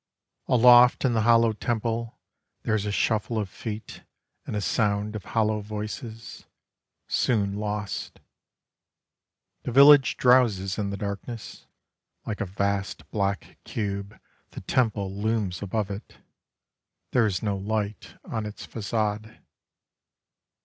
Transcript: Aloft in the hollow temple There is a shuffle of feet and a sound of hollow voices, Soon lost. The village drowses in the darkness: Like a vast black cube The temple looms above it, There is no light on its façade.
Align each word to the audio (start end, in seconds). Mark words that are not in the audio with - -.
Aloft 0.47 1.05
in 1.05 1.13
the 1.13 1.21
hollow 1.21 1.53
temple 1.53 2.17
There 2.63 2.73
is 2.73 2.87
a 2.87 2.91
shuffle 2.91 3.37
of 3.37 3.49
feet 3.49 4.01
and 4.47 4.55
a 4.55 4.59
sound 4.61 5.15
of 5.15 5.25
hollow 5.25 5.59
voices, 5.61 6.47
Soon 7.07 7.53
lost. 7.53 8.19
The 9.61 9.71
village 9.71 10.17
drowses 10.17 10.79
in 10.79 10.89
the 10.89 10.97
darkness: 10.97 11.67
Like 12.25 12.41
a 12.41 12.45
vast 12.47 13.11
black 13.11 13.59
cube 13.63 14.19
The 14.49 14.61
temple 14.61 15.13
looms 15.13 15.61
above 15.61 15.91
it, 15.91 16.17
There 17.11 17.27
is 17.27 17.43
no 17.43 17.55
light 17.55 18.15
on 18.25 18.47
its 18.47 18.65
façade. 18.65 19.37